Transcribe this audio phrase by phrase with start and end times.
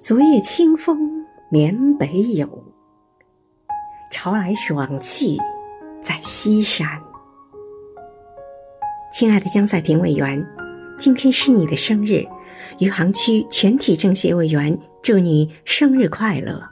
[0.00, 2.48] 昨夜清风眠北有，
[4.10, 5.38] 潮来爽气
[6.02, 6.88] 在西山。
[9.12, 10.42] 亲爱的江赛平委员，
[10.98, 12.24] 今天是你的生日，
[12.78, 16.66] 余杭区全体政协委员祝你生日快乐。